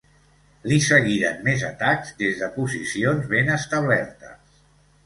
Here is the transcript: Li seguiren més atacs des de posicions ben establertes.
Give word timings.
Li 0.71 0.79
seguiren 0.85 1.37
més 1.49 1.67
atacs 1.69 2.17
des 2.23 2.41
de 2.41 2.51
posicions 2.59 3.31
ben 3.37 3.57
establertes. 3.61 4.61